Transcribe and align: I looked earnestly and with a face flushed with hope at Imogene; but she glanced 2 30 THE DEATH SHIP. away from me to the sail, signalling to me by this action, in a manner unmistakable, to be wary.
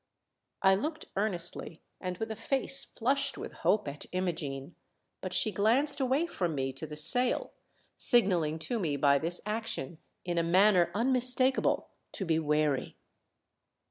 I 0.63 0.73
looked 0.73 1.05
earnestly 1.15 1.79
and 1.99 2.17
with 2.17 2.31
a 2.31 2.35
face 2.35 2.85
flushed 2.85 3.37
with 3.37 3.53
hope 3.53 3.87
at 3.87 4.07
Imogene; 4.11 4.73
but 5.21 5.31
she 5.31 5.51
glanced 5.51 5.99
2 5.99 6.05
30 6.05 6.07
THE 6.07 6.07
DEATH 6.07 6.09
SHIP. 6.09 6.27
away 6.27 6.33
from 6.35 6.55
me 6.55 6.73
to 6.73 6.87
the 6.87 6.97
sail, 6.97 7.51
signalling 7.97 8.57
to 8.57 8.79
me 8.79 8.95
by 8.97 9.19
this 9.19 9.41
action, 9.45 9.99
in 10.25 10.39
a 10.39 10.43
manner 10.43 10.89
unmistakable, 10.95 11.89
to 12.13 12.25
be 12.25 12.39
wary. 12.39 12.97